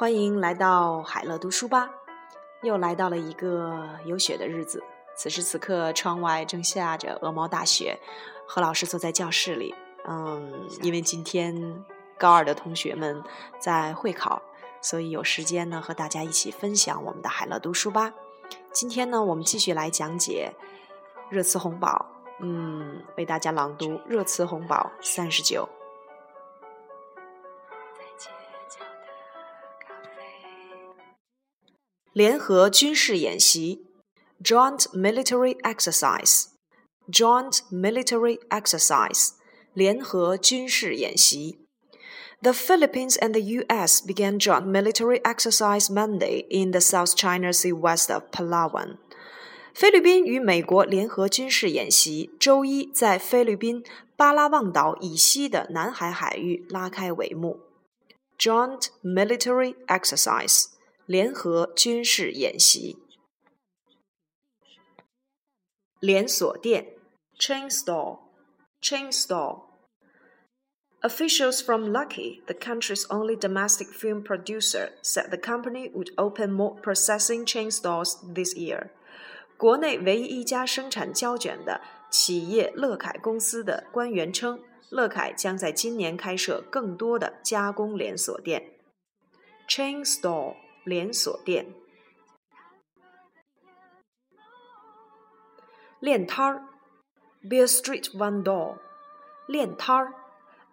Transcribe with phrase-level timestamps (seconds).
[0.00, 1.90] 欢迎来到海乐读书吧。
[2.62, 4.82] 又来到了一个有雪的日子，
[5.14, 7.98] 此时此刻窗外正下着鹅毛大雪。
[8.48, 9.74] 何老师坐在教室里，
[10.08, 11.84] 嗯，因为今天
[12.18, 13.22] 高二的同学们
[13.58, 14.40] 在会考，
[14.80, 18.14] 所以有时间呢和大家一起分享我们的海乐读书吧。
[18.72, 20.50] 今天呢，我们继续来讲解
[21.28, 22.06] 热词红宝，
[22.40, 25.68] 嗯，为大家朗读热词红宝三十九。
[32.13, 33.85] 联合军事演习，
[34.41, 39.31] joint military exercise，joint military exercise，
[39.73, 41.59] 联合军事演习。
[42.41, 44.01] The Philippines and the U.S.
[44.05, 48.97] began joint military exercise Monday in the South China Sea west of Palawan.
[49.73, 53.83] 菲律宾与美国联合军事演习周一在菲律宾
[54.15, 57.59] 巴拉望岛以西的南海海域拉开帷幕。
[58.37, 60.67] Joint military exercise。
[61.10, 62.96] 联合军事演习。
[65.98, 66.94] 连锁店
[67.36, 69.62] （chain store），chain store。
[71.00, 77.44] Officials from Lucky, the country's only domestic film producer, said the company would open more processing
[77.44, 78.90] chain stores this year.
[79.56, 88.74] 国内唯一一家生产胶卷的企业乐凯公司的官员称，乐凯将在今年开设更多的加工连锁店。
[89.68, 91.73] chain store 连锁店，
[95.99, 96.63] 练摊儿，
[97.49, 98.77] be a street vendor。
[99.47, 100.13] 练摊儿，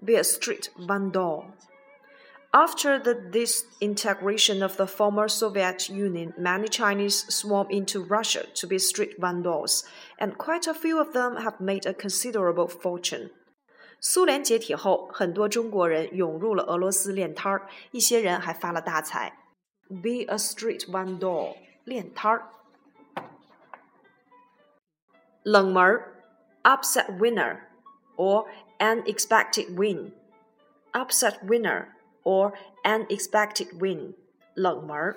[0.00, 8.04] be a street vendor。After the disintegration of the former Soviet Union, many Chinese swarm into
[8.04, 9.84] Russia to be street vendors,
[10.18, 13.30] and quite a few of them have made a considerable fortune.
[14.00, 19.38] 苏联解体后，很多中国人涌入了俄罗斯练摊儿，一些人还发了大财。
[19.88, 22.48] be a street vendor，练摊儿。
[25.42, 26.22] 冷门儿，
[26.62, 27.60] upset winner
[28.16, 28.46] or
[28.78, 31.88] unexpected win。upset winner
[32.22, 32.52] or
[32.84, 34.14] unexpected win，
[34.54, 35.16] 冷门儿。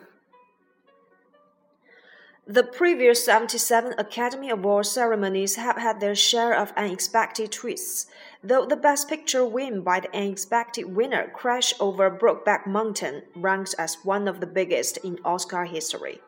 [2.50, 8.06] The previous 77 Academy Award ceremonies have had their share of unexpected twists,
[8.44, 13.98] though the Best Picture win by the unexpected winner Crash over Brokeback Mountain ranks as
[14.04, 16.20] one of the biggest in Oscar history.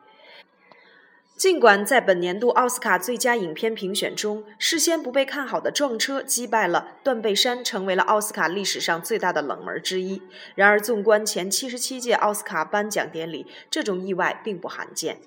[1.36, 10.20] 尽管在本年度奥斯卡最佳影片评选中，事先不被看好的撞车击败了《断背山》，成为了奥斯卡历史上最大的冷门之一。
[10.56, 15.18] 然而，纵观前七十七届奥斯卡颁奖典礼，这种意外并不罕见。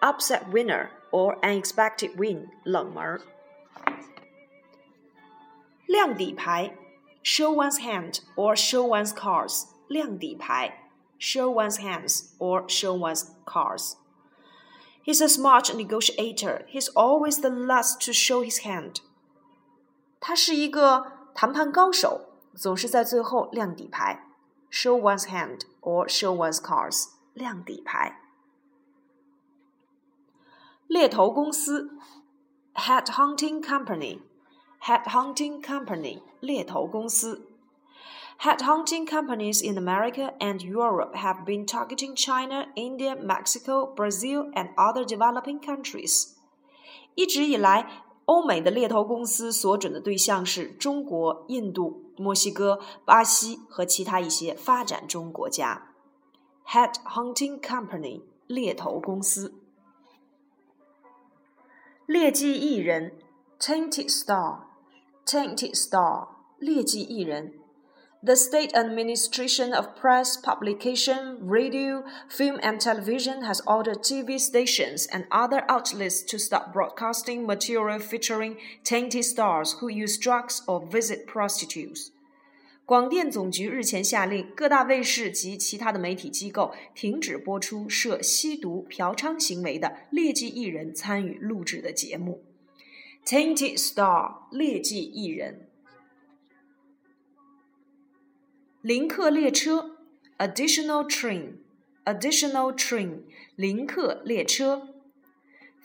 [0.00, 3.20] upset winner or unexpected win 冷门。
[5.86, 6.76] 亮底牌，
[7.22, 10.88] show one's hand or show one's cards 亮底牌，
[11.18, 16.64] show one's hands or show one's cards。He's a smart negotiator.
[16.68, 19.00] He's always the last to show his hand.
[20.20, 24.24] 他是一个谈判高手，总是在最后亮底牌。
[24.70, 27.08] Show one's hand or show one's cards.
[27.34, 28.20] 亮底牌。
[30.86, 31.90] 猎头公司，
[32.74, 37.48] headhunting company，headhunting company，猎头公司。
[38.40, 45.60] Headhunting companies in America and Europe have been targeting China, India, Mexico, Brazil, and other developing
[45.60, 46.32] countries.
[47.14, 47.86] 一直以来，
[48.24, 55.92] 欧美的猎头公司所准的对象是中国、印度、墨西哥、巴西和其他一些发展中国家。
[56.66, 59.54] Headhunting company，猎头公司。
[62.06, 63.12] 劣迹艺人，
[63.58, 67.54] tainted star，tainted star，劣迹艺人。
[68.24, 75.64] The state administration of press, publication, radio, film, and television has ordered TV stations and other
[75.66, 82.12] outlets to stop broadcasting material featuring tainted stars who use drugs or visit prostitutes.
[82.87, 92.45] 广电总局日前下令各大卫视及其他的媒体机构停止播出涉吸毒、嫖娼行为的劣迹艺人参与录制的节目。
[93.25, 95.67] Tainted Star，劣迹艺人。
[98.81, 99.97] 临客列车
[100.37, 103.23] ，Additional Train，Additional Train，
[103.57, 104.96] 临客列车。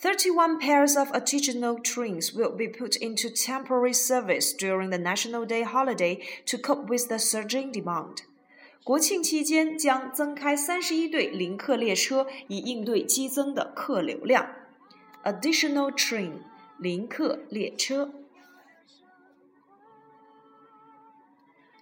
[0.02, 5.62] 31 pairs of additional trains will be put into temporary service during the National Day
[5.62, 8.24] holiday to cope with the surging demand.
[8.82, 14.50] 国庆期间将增开三十一对临客列车，以应对激增的客流量。
[15.22, 16.38] Additional train
[16.80, 18.10] 临客列车。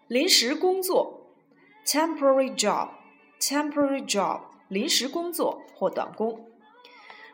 [0.08, 1.32] 临时工作
[1.86, 6.49] ，temporary job，temporary job，临时工作或短工。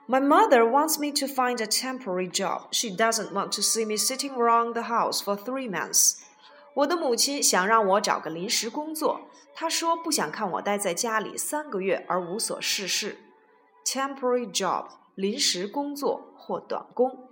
[0.07, 2.63] My mother wants me to find a temporary job.
[2.71, 6.17] She doesn't want to see me sitting around the house for three months.
[6.73, 9.21] 我的母亲想让我找个临时工作，
[9.53, 13.17] 她说不想看我待在家里三个月而无所事事。
[13.85, 17.24] Temporary job 临时工作或短工。